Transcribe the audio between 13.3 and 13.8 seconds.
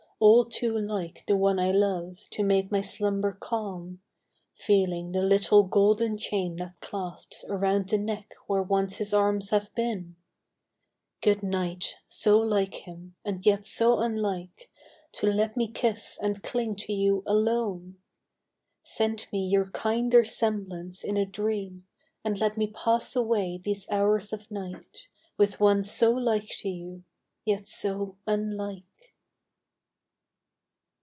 yet